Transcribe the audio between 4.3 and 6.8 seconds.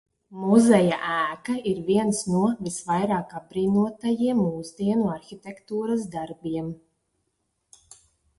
mūsdienu arhitektūras darbiem.